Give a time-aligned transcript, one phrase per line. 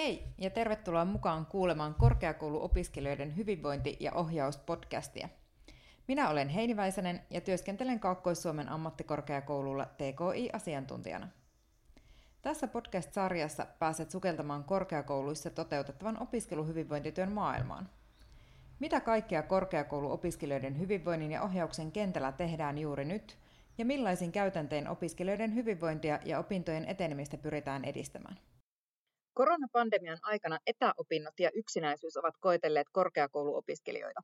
[0.00, 5.28] Hei ja tervetuloa mukaan kuulemaan korkeakouluopiskelijoiden hyvinvointi- ja ohjauspodcastia.
[6.08, 11.28] Minä olen Heini Väisänen ja työskentelen Kaakkois-Suomen ammattikorkeakoululla TKI-asiantuntijana.
[12.42, 17.88] Tässä podcast-sarjassa pääset sukeltamaan korkeakouluissa toteutettavan opiskeluhyvinvointityön maailmaan.
[18.78, 23.38] Mitä kaikkea korkeakouluopiskelijoiden hyvinvoinnin ja ohjauksen kentällä tehdään juuri nyt,
[23.78, 28.36] ja millaisin käytäntein opiskelijoiden hyvinvointia ja opintojen etenemistä pyritään edistämään?
[29.34, 34.20] Koronapandemian aikana etäopinnot ja yksinäisyys ovat koetelleet korkeakouluopiskelijoita.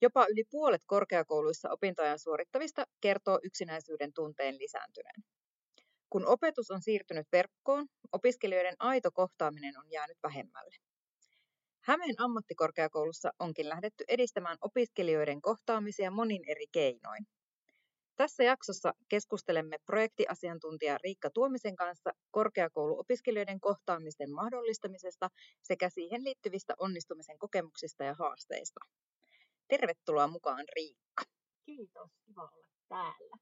[0.00, 5.22] Jopa yli puolet korkeakouluissa opintoja suorittavista kertoo yksinäisyyden tunteen lisääntyneen.
[6.10, 10.76] Kun opetus on siirtynyt verkkoon, opiskelijoiden aito kohtaaminen on jäänyt vähemmälle.
[11.84, 17.26] Hämeen ammattikorkeakoulussa onkin lähdetty edistämään opiskelijoiden kohtaamisia monin eri keinoin.
[18.22, 25.28] Tässä jaksossa keskustelemme projektiasiantuntija Riikka Tuomisen kanssa korkeakouluopiskelijoiden kohtaamisten mahdollistamisesta
[25.62, 28.80] sekä siihen liittyvistä onnistumisen kokemuksista ja haasteista.
[29.68, 31.22] Tervetuloa mukaan Riikka.
[31.66, 33.36] Kiitos, kiva olla täällä.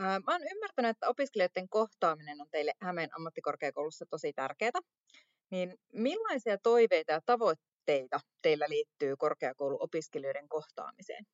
[0.00, 4.80] Mä oon ymmärtänyt, että opiskelijoiden kohtaaminen on teille Hämeen ammattikorkeakoulussa tosi tärkeää.
[5.50, 11.26] Niin millaisia toiveita ja tavoitteita teillä liittyy korkeakouluopiskelijoiden kohtaamiseen?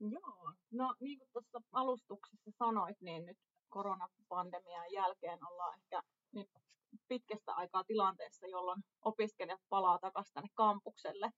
[0.00, 6.48] Joo, no niin kuin tuossa alustuksessa sanoit, niin nyt koronapandemian jälkeen ollaan ehkä nyt
[7.08, 11.30] pitkästä aikaa tilanteessa, jolloin opiskelijat palaa takaisin tänne kampukselle.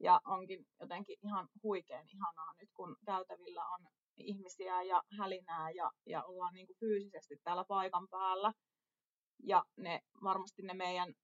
[0.00, 3.86] Ja onkin jotenkin ihan huikean ihanaa nyt, kun käytävillä on
[4.16, 8.52] ihmisiä ja hälinää ja, ja ollaan niin kuin fyysisesti täällä paikan päällä.
[9.42, 11.14] Ja ne, varmasti ne meidän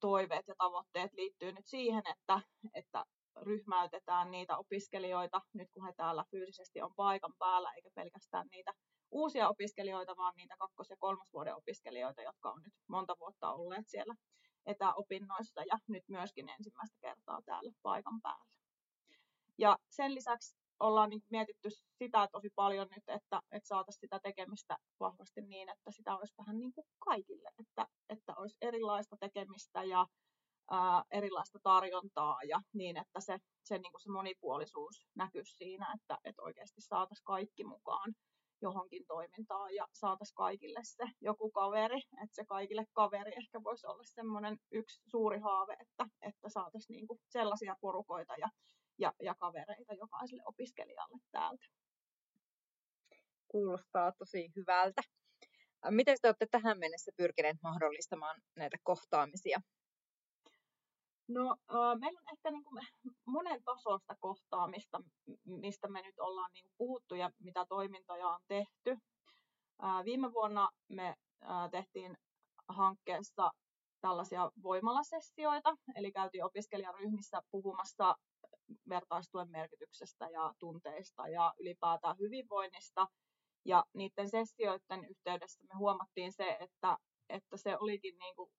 [0.00, 2.40] toiveet ja tavoitteet liittyy nyt siihen, että,
[2.74, 3.04] että
[3.36, 8.72] ryhmäytetään niitä opiskelijoita, nyt kun he täällä fyysisesti on paikan päällä, eikä pelkästään niitä
[9.10, 14.14] uusia opiskelijoita, vaan niitä kakkos- ja kolmosvuoden opiskelijoita, jotka on nyt monta vuotta olleet siellä
[14.66, 18.50] etäopinnoissa ja nyt myöskin ensimmäistä kertaa täällä paikan päällä.
[19.58, 21.68] Ja sen lisäksi ollaan niin mietitty
[21.98, 26.58] sitä tosi paljon nyt, että, että saataisiin sitä tekemistä vahvasti niin, että sitä olisi vähän
[26.58, 30.06] niin kuin kaikille, että, että olisi erilaista tekemistä ja
[30.70, 36.18] ää, erilaista tarjontaa ja niin, että se, se, niin kuin se monipuolisuus näkyy siinä, että,
[36.24, 38.14] että oikeasti saataisiin kaikki mukaan
[38.62, 44.02] johonkin toimintaan ja saataisiin kaikille se joku kaveri, että se kaikille kaveri ehkä voisi olla
[44.04, 48.48] semmoinen yksi suuri haave, että, että saataisiin niin sellaisia porukoita ja,
[48.98, 51.64] ja, ja kavereita jokaiselle opiskelijalle täältä.
[53.48, 55.02] Kuulostaa tosi hyvältä.
[55.90, 59.60] Miten te olette tähän mennessä pyrkineet mahdollistamaan näitä kohtaamisia
[61.30, 62.82] No, äh, meillä on ehkä niin kuin
[63.26, 65.00] monen tasoista kohtaamista,
[65.44, 68.96] mistä me nyt ollaan niin puhuttu ja mitä toimintoja on tehty.
[69.84, 71.14] Äh, viime vuonna me
[71.44, 72.16] äh, tehtiin
[72.68, 73.50] hankkeessa
[74.00, 78.14] tällaisia voimalasessioita, eli käytiin opiskelijaryhmissä puhumassa
[78.88, 83.06] vertaistuen merkityksestä ja tunteista ja ylipäätään hyvinvoinnista.
[83.64, 86.96] Ja niiden sessioiden yhteydessä me huomattiin se, että,
[87.28, 88.50] että se olikin niin kuin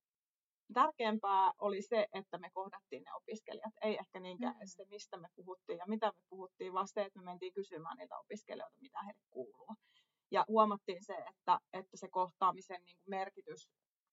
[0.73, 4.61] tärkeämpää oli se, että me kohdattiin ne opiskelijat, ei ehkä niinkään mm.
[4.65, 8.17] se, mistä me puhuttiin ja mitä me puhuttiin, vaan se, että me mentiin kysymään niiltä
[8.17, 9.75] opiskelijoilta, mitä heille kuuluu.
[10.31, 13.69] Ja huomattiin se, että, että se kohtaamisen niin kuin merkitys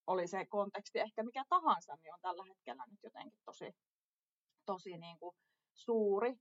[0.07, 3.73] oli se konteksti ehkä mikä tahansa, niin on tällä hetkellä nyt jotenkin tosi,
[4.67, 5.37] tosi niin kuin
[5.75, 6.35] suuri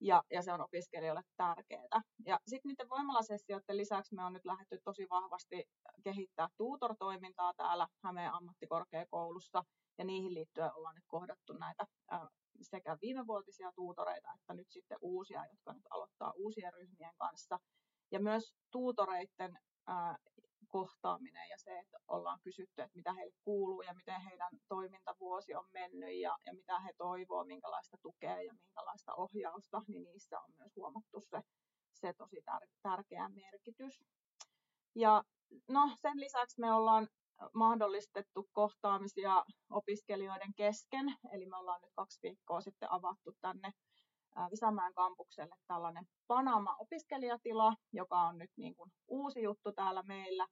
[0.00, 2.02] ja, ja se on opiskelijoille tärkeää.
[2.26, 5.64] Ja sitten niiden voimalasessioiden lisäksi me on nyt lähdetty tosi vahvasti
[6.04, 9.64] kehittää tuutortoimintaa täällä Hämeen ammattikorkeakoulussa,
[9.98, 11.86] ja niihin liittyen ollaan nyt kohdattu näitä
[12.62, 17.58] sekä viimevuotisia tuutoreita että nyt sitten uusia, jotka nyt aloittaa uusien ryhmien kanssa.
[18.10, 19.58] Ja myös tuutoreiden
[20.70, 25.64] kohtaaminen ja se, että ollaan kysytty, että mitä heille kuuluu ja miten heidän toimintavuosi on
[25.72, 30.72] mennyt ja, ja mitä he toivoo, minkälaista tukea ja minkälaista ohjausta, niin niissä on myös
[30.76, 31.42] huomattu se,
[31.92, 34.00] se tosi tär- tärkeä merkitys.
[34.94, 35.24] Ja
[35.68, 37.08] no, sen lisäksi me ollaan
[37.54, 43.72] mahdollistettu kohtaamisia opiskelijoiden kesken, eli me ollaan nyt kaksi viikkoa sitten avattu tänne
[44.50, 50.46] Visamäen kampukselle tällainen Panama-opiskelijatila, joka on nyt niin kuin uusi juttu täällä meillä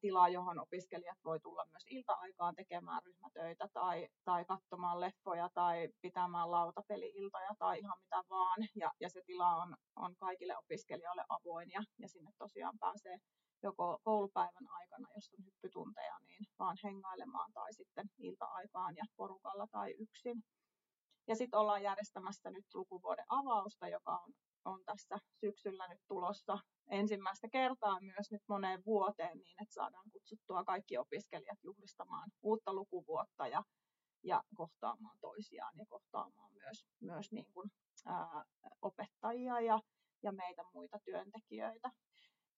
[0.00, 6.50] tila, johon opiskelijat voi tulla myös ilta-aikaan tekemään ryhmätöitä tai, tai katsomaan leffoja tai pitämään
[6.50, 8.58] lautapeli-iltoja tai ihan mitä vaan.
[8.76, 13.18] Ja, ja se tila on, on kaikille opiskelijoille avoin ja, ja sinne tosiaan pääsee
[13.62, 19.94] joko koulupäivän aikana, jos on hyppytunteja, niin vaan hengailemaan tai sitten ilta-aikaan ja porukalla tai
[19.98, 20.44] yksin.
[21.28, 24.32] Ja sitten ollaan järjestämässä nyt lukuvuoden avausta, joka on
[24.64, 26.58] on tässä syksyllä nyt tulossa
[26.90, 33.46] ensimmäistä kertaa myös nyt moneen vuoteen niin, että saadaan kutsuttua kaikki opiskelijat juhlistamaan uutta lukuvuotta
[33.46, 33.62] ja,
[34.22, 37.70] ja kohtaamaan toisiaan ja kohtaamaan myös, myös niin kuin,
[38.06, 38.44] ää,
[38.82, 39.80] opettajia ja,
[40.22, 41.90] ja meitä muita työntekijöitä.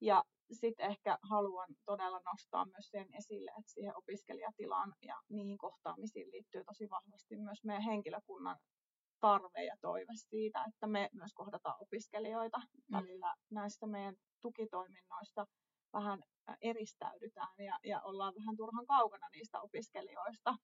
[0.00, 6.31] Ja sitten ehkä haluan todella nostaa myös sen esille, että siihen opiskelijatilaan ja niihin kohtaamisiin
[6.31, 8.56] liittyy tosi vahvasti myös meidän henkilökunnan
[9.22, 12.58] tarve ja toive siitä, että me myös kohdataan opiskelijoita.
[12.58, 12.96] Mm.
[12.96, 15.46] Välillä näistä meidän tukitoiminnoista
[15.92, 16.22] vähän
[16.60, 20.54] eristäydytään ja, ja ollaan vähän turhan kaukana niistä opiskelijoista,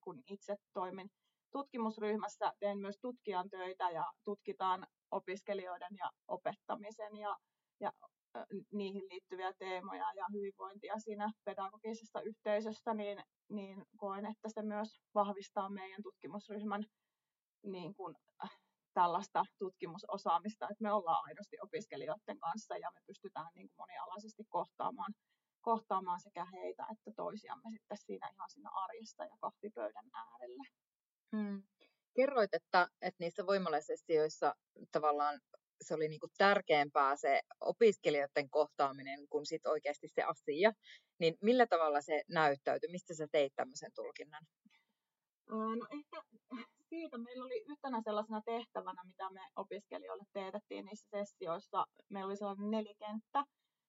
[0.00, 1.10] kun itse toimin
[1.52, 7.36] tutkimusryhmässä, teen myös tutkijan töitä ja tutkitaan opiskelijoiden ja opettamisen ja,
[7.80, 7.92] ja
[8.72, 15.70] niihin liittyviä teemoja ja hyvinvointia siinä pedagogisessa yhteisössä, niin, niin koen, että se myös vahvistaa
[15.70, 16.84] meidän tutkimusryhmän
[17.62, 18.16] niin kuin,
[18.94, 25.14] tällaista tutkimusosaamista, että me ollaan aidosti opiskelijoiden kanssa ja me pystytään niin kuin monialaisesti kohtaamaan,
[25.60, 30.64] kohtaamaan sekä heitä että toisiamme sitten siinä ihan siinä arjessa ja kahvipöydän äärellä.
[31.36, 31.62] Hmm.
[32.16, 34.54] Kerroit, että, että niissä voimalasessioissa
[34.92, 35.40] tavallaan
[35.80, 40.72] se oli niin kuin tärkeämpää se opiskelijoiden kohtaaminen kuin sit oikeasti se asia.
[41.18, 42.90] Niin millä tavalla se näyttäytyi?
[42.90, 44.46] Mistä sä teit tämmöisen tulkinnan?
[45.48, 46.22] No ehkä
[46.88, 51.86] siitä meillä oli yhtenä sellaisena tehtävänä, mitä me opiskelijoille teetettiin niissä sessioissa.
[52.08, 53.44] Meillä oli sellainen nelikenttä,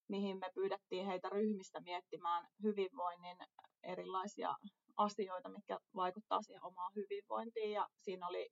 [0.09, 3.37] mihin me pyydettiin heitä ryhmistä miettimään hyvinvoinnin
[3.83, 4.55] erilaisia
[4.97, 7.71] asioita, mitkä vaikuttaa siihen omaan hyvinvointiin.
[7.71, 8.49] Ja siinä oli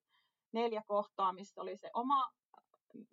[0.51, 2.29] neljä kohtaa, missä oli se oma,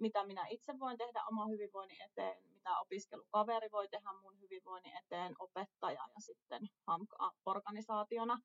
[0.00, 5.34] mitä minä itse voin tehdä oman hyvinvoinnin eteen, mitä opiskelukaveri voi tehdä mun hyvinvoinnin eteen,
[5.38, 8.38] opettaja ja sitten HAMK-organisaationa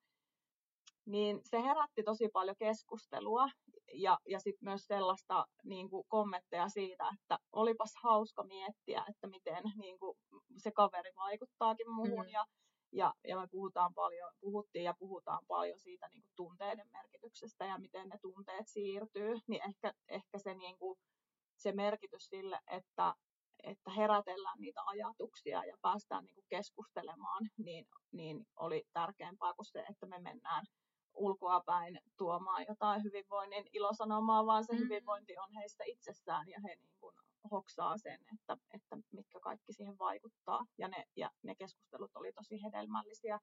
[1.10, 3.48] niin se herätti tosi paljon keskustelua
[3.94, 9.64] ja, ja sitten myös sellaista niin kuin kommentteja siitä, että olipas hauska miettiä, että miten
[9.76, 10.18] niin kuin,
[10.56, 12.32] se kaveri vaikuttaakin muuhun mm.
[12.32, 12.44] ja,
[12.92, 17.78] ja, ja me puhutaan paljon, puhuttiin ja puhutaan paljon siitä niin kuin tunteiden merkityksestä ja
[17.78, 20.98] miten ne tunteet siirtyy, niin ehkä, ehkä se, niin kuin,
[21.56, 23.14] se merkitys sille, että,
[23.62, 29.84] että herätellään niitä ajatuksia ja päästään niin kuin keskustelemaan, niin, niin oli tärkeämpää kuin se,
[29.90, 30.64] että me mennään
[31.14, 34.78] ulkoapäin tuomaan jotain hyvinvoinnin ilosanomaa, vaan se mm.
[34.78, 37.14] hyvinvointi on heistä itsessään ja he niin kuin
[37.50, 40.60] hoksaa sen, että, että mitkä kaikki siihen vaikuttaa.
[40.78, 43.38] Ja ne, ja ne keskustelut oli tosi hedelmällisiä.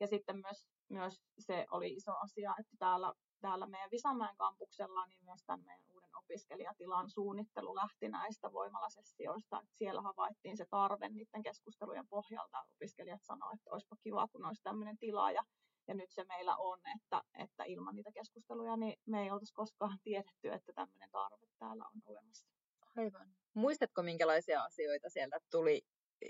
[0.00, 5.24] Ja sitten myös, myös se oli iso asia, että täällä, täällä meidän Visamäen kampuksella niin
[5.24, 9.60] myös tämän meidän uuden opiskelijatilan suunnittelu lähti näistä voimalasessioista.
[9.60, 12.64] Että siellä havaittiin se tarve niiden keskustelujen pohjalta.
[12.74, 15.30] Opiskelijat sanoivat, että olisipa kiva, kun olisi tämmöinen tila.
[15.30, 15.42] Ja
[15.88, 19.98] ja nyt se meillä on, että, että ilman niitä keskusteluja niin me ei oltaisi koskaan
[20.02, 22.46] tiedetty, että tämmöinen tarve täällä on olemassa.
[22.96, 23.28] Aivan.
[23.54, 25.82] Muistatko, minkälaisia asioita sieltä tuli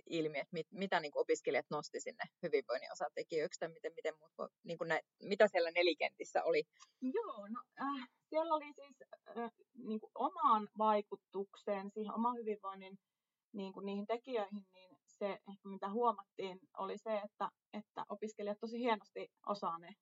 [0.07, 4.53] ilmi, että mit, mitä niin kuin opiskelijat nosti sinne hyvinvoinnin osatekijöiksi, tai miten, miten muut,
[4.65, 6.65] niin kuin nä, mitä siellä nelikentissä oli?
[7.01, 8.97] Joo, no, äh, siellä oli siis
[9.39, 12.99] äh, niin kuin omaan vaikutukseen siihen oman hyvinvoinnin
[13.53, 18.79] niin kuin niihin tekijöihin, niin se, ehkä mitä huomattiin, oli se, että, että opiskelijat tosi
[18.79, 19.95] hienosti osaa ne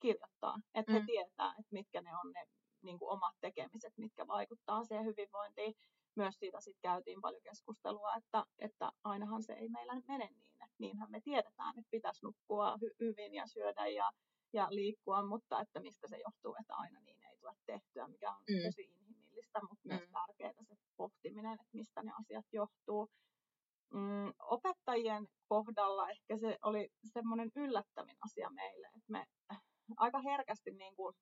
[0.00, 0.56] kirjoittaa.
[0.74, 0.98] Että mm.
[0.98, 2.46] he tietää, että mitkä ne on ne
[2.82, 5.74] niin kuin omat tekemiset, mitkä vaikuttaa siihen hyvinvointiin.
[6.16, 10.62] Myös siitä sitten käytiin paljon keskustelua, että, että ainahan se ei meillä mene niin.
[10.62, 14.10] Että niinhän me tiedetään, että pitäisi nukkua hy- hyvin ja syödä ja,
[14.52, 18.42] ja liikkua, mutta että mistä se johtuu, että aina niin ei tule tehtyä, mikä on
[18.50, 18.62] mm.
[18.66, 19.88] tosi inhimillistä, mutta mm.
[19.88, 23.08] myös tärkeää se pohtiminen, että mistä ne asiat johtuu.
[23.96, 29.26] Mm, opettajien kohdalla ehkä se oli semmoinen yllättävin asia meille, että me
[29.96, 31.16] aika herkästi niin kuin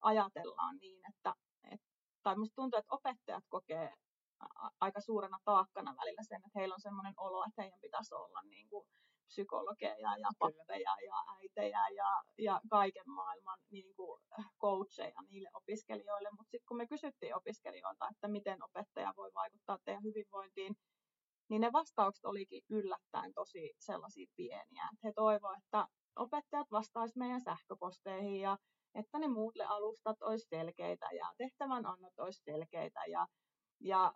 [0.00, 1.34] ajatellaan niin, että,
[1.72, 1.86] että
[2.22, 3.92] tai musta tuntuu, että opettajat kokee
[4.80, 8.68] aika suurena taakkana välillä sen, että heillä on semmoinen olo, että heidän pitäisi olla niin
[8.68, 8.88] kuin
[9.26, 14.22] psykologeja ja pappeja ja äitejä ja, ja kaiken maailman niin kuin
[14.60, 16.28] coacheja niille opiskelijoille.
[16.30, 20.76] Mutta sitten kun me kysyttiin opiskelijoilta, että miten opettaja voi vaikuttaa teidän hyvinvointiin,
[21.48, 24.88] niin ne vastaukset olikin yllättäen tosi sellaisia pieniä.
[25.04, 25.86] He toivoivat, että
[26.16, 28.58] opettajat vastaisivat meidän sähköposteihin ja
[28.94, 33.00] että ne muut alustat olisi selkeitä ja tehtävän annot olisi selkeitä.
[33.04, 33.26] Ja,
[33.80, 34.14] ja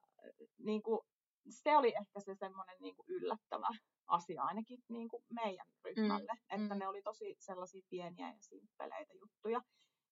[0.58, 1.00] niin kuin,
[1.48, 3.68] se oli ehkä se semmoinen niin kuin yllättävä
[4.06, 6.78] asia ainakin niin kuin meidän ryhmälle, mm, että mm.
[6.78, 9.60] ne oli tosi sellaisia pieniä ja simppeleitä juttuja.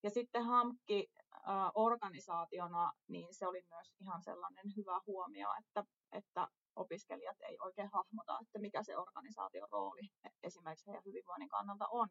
[0.03, 6.47] Ja sitten HAMKki äh, organisaationa, niin se oli myös ihan sellainen hyvä huomio, että, että
[6.79, 10.01] opiskelijat ei oikein hahmota, että mikä se organisaation rooli
[10.43, 12.07] esimerkiksi heidän hyvinvoinnin kannalta on.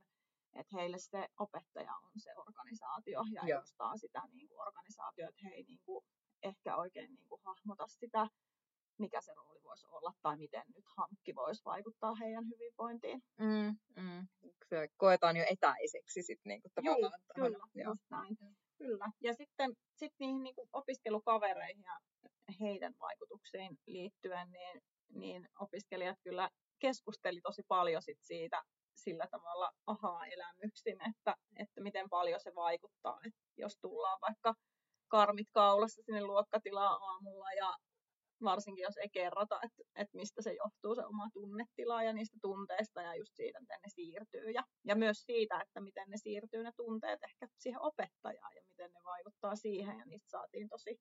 [0.54, 3.58] Että heille se opettaja on se organisaatio ja Joo.
[3.58, 6.04] edustaa sitä niin kuin organisaatiota, että he ei niin kuin
[6.42, 8.26] ehkä oikein niin kuin hahmota sitä,
[8.98, 13.22] mikä se rooli voisi olla tai miten nyt hankki voisi vaikuttaa heidän hyvinvointiin.
[13.38, 14.26] Mm, mm.
[14.68, 17.12] Se koetaan jo etäiseksi sitten niin tavallaan.
[17.36, 17.90] Joo, kyllä, Joo.
[17.90, 18.38] just näin.
[18.78, 19.10] Kyllä.
[19.20, 22.00] Ja sitten sit niihin niin kuin opiskelukavereihin ja
[22.60, 28.62] heidän vaikutuksiin liittyen, niin, niin opiskelijat kyllä keskusteli tosi paljon sit siitä
[28.94, 34.54] sillä tavalla ahaa-elämyksin, että, että miten paljon se vaikuttaa, että jos tullaan vaikka
[35.08, 37.74] karmit kaulassa sinne luokkatilaan aamulla ja
[38.44, 43.02] varsinkin jos ei kerrota, että, että mistä se johtuu se oma tunnetila ja niistä tunteista
[43.02, 44.50] ja just siitä, miten ne siirtyy.
[44.50, 48.90] Ja, ja myös siitä, että miten ne siirtyy ne tunteet ehkä siihen opettajaan ja miten
[48.92, 50.96] ne vaikuttaa siihen ja niistä saatiin tosi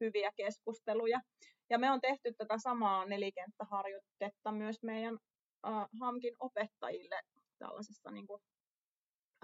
[0.00, 1.20] hyviä keskusteluja.
[1.70, 5.18] Ja me on tehty tätä samaa nelikenttäharjoitetta myös meidän
[5.66, 7.20] äh, HAMKin opettajille
[7.58, 8.42] tällaisessa niin kuin,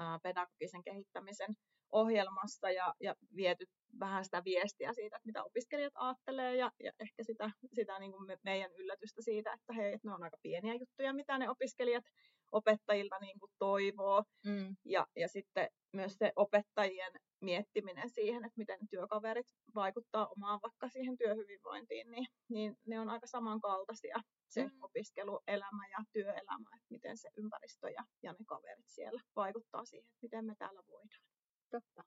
[0.00, 1.55] äh, pedagogisen kehittämisen
[1.93, 3.64] ohjelmassa ja, ja viety
[4.00, 8.26] vähän sitä viestiä siitä, että mitä opiskelijat ajattelee ja, ja ehkä sitä, sitä niin kuin
[8.26, 12.04] me, meidän yllätystä siitä, että hei, että ne on aika pieniä juttuja, mitä ne opiskelijat
[12.52, 14.25] opettajilta niin kuin toivoo.
[14.47, 14.76] Mm.
[14.85, 21.16] Ja, ja sitten myös se opettajien miettiminen siihen, että miten työkaverit vaikuttaa omaan vaikka siihen
[21.18, 24.16] työhyvinvointiin, niin, niin ne on aika samankaltaisia
[24.49, 24.71] se mm.
[24.83, 30.18] opiskeluelämä ja työelämä, että miten se ympäristö ja, ja ne kaverit siellä vaikuttaa siihen, että
[30.23, 31.23] miten me täällä voidaan.
[31.71, 32.02] Totta.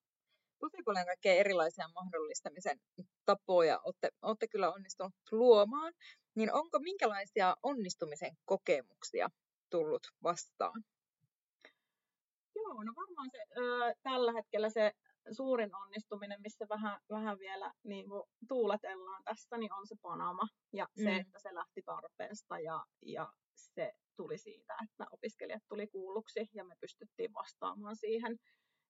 [0.61, 2.79] Tosi paljon kaikkea erilaisia mahdollistamisen
[3.25, 5.93] tapoja olette, olette kyllä onnistunut luomaan.
[6.35, 9.29] Niin onko minkälaisia onnistumisen kokemuksia
[9.69, 10.83] tullut vastaan?
[12.55, 14.91] Joo, no varmaan se, ö, tällä hetkellä se
[15.31, 20.47] suurin onnistuminen, missä vähän, vähän vielä niin kuin, tuuletellaan tässä, niin on se Panama.
[20.73, 21.03] Ja mm.
[21.03, 26.63] se, että se lähti tarpeesta ja, ja se tuli siitä, että opiskelijat tuli kuulluksi ja
[26.63, 28.39] me pystyttiin vastaamaan siihen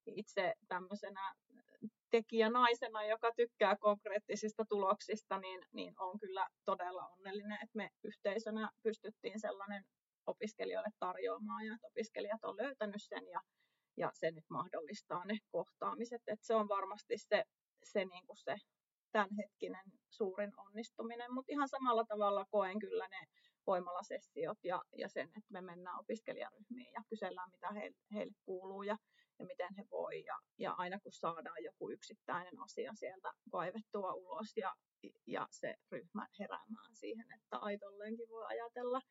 [0.05, 1.33] itse tämmöisenä
[2.11, 9.39] tekijänaisena, joka tykkää konkreettisista tuloksista, niin, niin on kyllä todella onnellinen, että me yhteisönä pystyttiin
[9.39, 9.83] sellainen
[10.27, 13.39] opiskelijoille tarjoamaan ja että opiskelijat on löytänyt sen ja,
[13.97, 16.21] ja se nyt mahdollistaa ne kohtaamiset.
[16.27, 17.43] Että se on varmasti se,
[17.83, 18.55] se, niin kuin se
[19.11, 23.25] tämänhetkinen suurin onnistuminen, mutta ihan samalla tavalla koen kyllä ne
[23.67, 28.97] voimalasessiot ja, ja sen, että me mennään opiskelijaryhmiin ja kysellään, mitä heille, heille kuuluu ja,
[29.41, 30.23] ja miten he voi.
[30.25, 34.75] Ja, ja aina kun saadaan joku yksittäinen asia sieltä kaivettua ulos ja,
[35.27, 39.01] ja se ryhmä heräämään siihen, että aitolleenkin voi ajatella.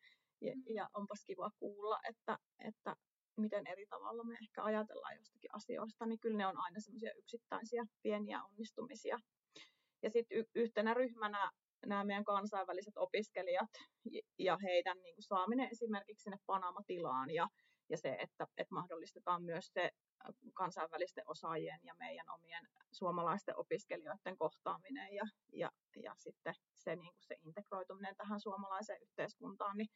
[0.41, 0.63] Ja, mm.
[0.75, 2.95] ja onpas kiva kuulla, että, että
[3.37, 7.83] miten eri tavalla me ehkä ajatellaan jostakin asioista, niin kyllä ne on aina semmoisia yksittäisiä
[8.03, 9.17] pieniä onnistumisia.
[10.03, 11.51] Ja sitten y- yhtenä ryhmänä
[11.85, 13.69] nämä meidän kansainväliset opiskelijat
[14.39, 17.47] ja heidän niin kuin saaminen esimerkiksi sinne Panama-tilaan ja,
[17.89, 19.91] ja se, että, että mahdollistetaan myös se
[20.53, 25.23] kansainvälisten osaajien ja meidän omien suomalaisten opiskelijoiden kohtaaminen ja,
[25.53, 25.71] ja,
[26.03, 29.89] ja sitten se, niin kuin se integroituminen tähän suomalaiseen yhteiskuntaan, niin,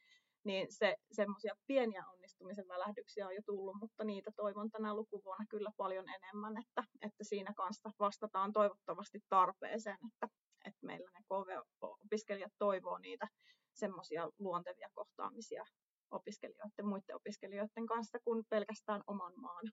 [0.44, 5.70] niin se, semmoisia pieniä onnistumisen välähdyksiä on jo tullut, mutta niitä toivon tänä lukuvuonna kyllä
[5.76, 10.28] paljon enemmän, että, että siinä kanssa vastataan toivottavasti tarpeeseen, että,
[10.64, 13.28] että meillä ne KV-opiskelijat toivoo niitä
[13.72, 15.64] semmoisia luontevia kohtaamisia
[16.10, 19.64] opiskelijoiden, muiden opiskelijoiden kanssa kuin pelkästään oman maan,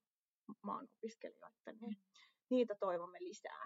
[0.62, 1.98] maan opiskelijoiden, niin
[2.50, 3.64] niitä toivomme lisää.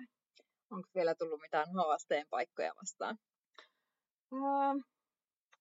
[0.72, 3.18] Onko vielä tullut mitään haasteen paikkoja vastaan?
[4.34, 4.74] Öö,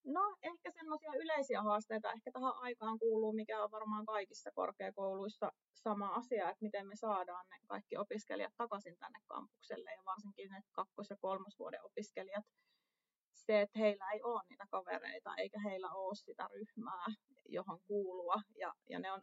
[0.05, 6.09] no ehkä semmoisia yleisiä haasteita ehkä tähän aikaan kuuluu, mikä on varmaan kaikissa korkeakouluissa sama
[6.09, 11.11] asia, että miten me saadaan ne kaikki opiskelijat takaisin tänne kampukselle ja varsinkin ne kakkos-
[11.11, 12.45] ja kolmosvuoden opiskelijat
[13.47, 17.07] se, että heillä ei ole niitä kavereita eikä heillä ole sitä ryhmää,
[17.49, 18.35] johon kuulua.
[18.57, 19.23] Ja, ja ne on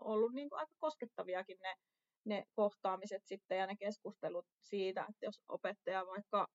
[0.00, 1.74] ollut niin kuin aika koskettaviakin ne,
[2.24, 6.46] ne kohtaamiset sitten ja ne keskustelut siitä, että jos opettaja vaikka,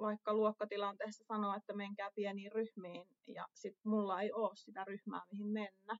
[0.00, 5.46] vaikka luokkatilanteessa sanoo, että menkää pieniin ryhmiin ja sitten mulla ei ole sitä ryhmää, mihin
[5.46, 5.98] mennä,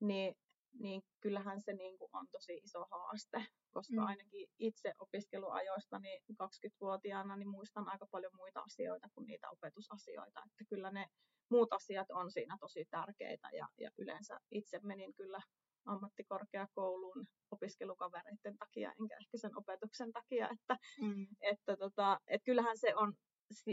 [0.00, 0.34] niin
[0.78, 4.06] niin kyllähän se niin kuin on tosi iso haaste, koska mm.
[4.06, 10.64] ainakin itse opiskeluajoista niin 20-vuotiaana niin muistan aika paljon muita asioita kuin niitä opetusasioita, että
[10.68, 11.06] kyllä ne
[11.50, 15.40] muut asiat on siinä tosi tärkeitä ja, ja yleensä itse menin kyllä
[15.84, 21.26] ammattikorkeakouluun opiskelukavereiden takia, enkä ehkä sen opetuksen takia, että, mm.
[21.40, 23.12] että, tota, että kyllähän se on,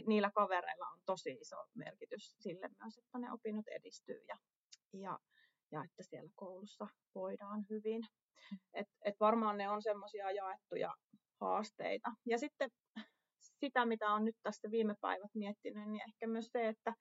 [0.07, 4.37] niillä kavereilla on tosi iso merkitys sille myös, että ne opinnot edistyy ja,
[4.93, 5.19] ja
[5.71, 8.01] ja että siellä koulussa voidaan hyvin.
[8.73, 10.95] Et, et varmaan ne on semmoisia jaettuja
[11.41, 12.11] haasteita.
[12.25, 12.69] Ja sitten
[13.39, 16.93] sitä, mitä on nyt tästä viime päivät miettinyt, niin ehkä myös se, että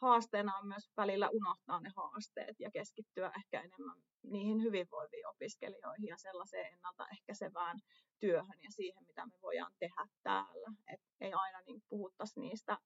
[0.00, 6.16] haasteena on myös välillä unohtaa ne haasteet ja keskittyä ehkä enemmän niihin hyvinvoiviin opiskelijoihin ja
[6.16, 7.78] sellaiseen ennaltaehkäisevään
[8.20, 10.72] työhön ja siihen, mitä me voidaan tehdä täällä.
[10.92, 12.78] Et ei aina niin puhuttaisi niistä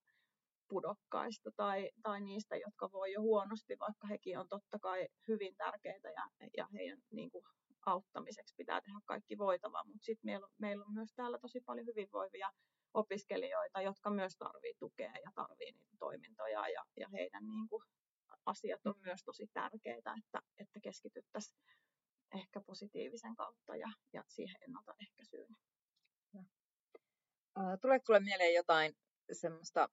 [0.69, 6.09] pudokkaista tai, tai niistä, jotka voi jo huonosti, vaikka hekin on totta kai hyvin tärkeitä
[6.09, 7.43] ja, ja heidän niin kuin,
[7.85, 12.51] auttamiseksi pitää tehdä kaikki voitava, mutta sitten meillä, meillä on myös täällä tosi paljon hyvinvoivia
[12.93, 17.83] opiskelijoita, jotka myös tarvii tukea ja tarvii niitä toimintoja ja, ja heidän niin kuin,
[18.45, 21.59] asiat on myös tosi tärkeitä, että, että keskityttäisiin
[22.35, 25.55] ehkä positiivisen kautta ja, ja siihen ennaltaehkäisyyn.
[27.81, 28.93] Tuleeko sinulle mieleen jotain
[29.31, 29.89] semmoista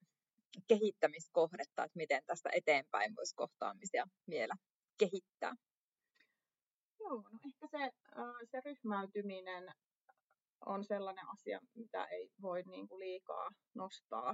[0.66, 4.54] kehittämiskohdetta, että miten tästä eteenpäin voisi kohtaamisia vielä
[4.98, 5.54] kehittää?
[7.00, 7.90] Joo, no ehkä se,
[8.50, 9.74] se ryhmäytyminen
[10.66, 14.32] on sellainen asia, mitä ei voi niin kuin liikaa nostaa.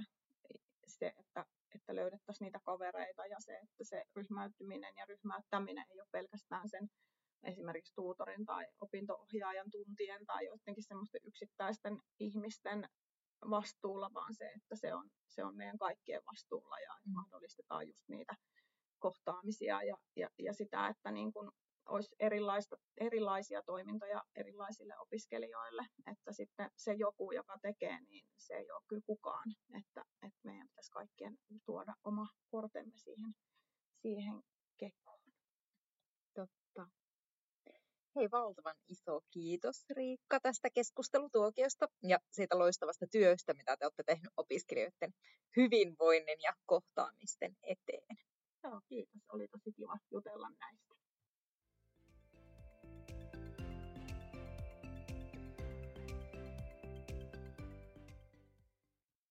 [0.87, 6.07] Se, että, että löydettäisiin niitä kavereita ja se, että se ryhmäytyminen ja ryhmäyttäminen ei ole
[6.11, 6.89] pelkästään sen
[7.43, 12.89] esimerkiksi tuutorin tai opintoohjaajan tuntien tai joidenkin semmoisten yksittäisten ihmisten
[13.49, 17.11] vastuulla, vaan se, että se on, se on meidän kaikkien vastuulla ja mm.
[17.11, 18.35] mahdollistetaan just niitä
[18.99, 21.51] kohtaamisia ja, ja, ja sitä, että niin kun
[21.85, 28.71] olisi erilaista, erilaisia toimintoja erilaisille opiskelijoille, että sitten se joku, joka tekee, niin se ei
[28.71, 33.35] ole kyllä kukaan, että, että meidän pitäisi kaikkien tuoda oma kortemme siihen,
[34.01, 34.43] siihen
[34.77, 35.19] kekoon.
[36.33, 36.87] Totta.
[38.15, 44.33] Hei, valtavan iso kiitos Riikka tästä keskustelutuokiosta ja siitä loistavasta työstä, mitä te olette tehneet
[44.37, 45.13] opiskelijoiden
[45.57, 48.17] hyvinvoinnin ja kohtaamisten eteen.
[48.63, 49.21] Joo, kiitos.
[49.33, 50.70] Oli tosi kiva jutella näistä.